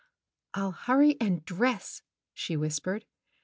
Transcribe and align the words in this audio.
"ril 0.57 0.71
hurry 0.71 1.15
and 1.21 1.45
dress," 1.45 2.01
she 2.33 2.57
whispered. 2.57 3.05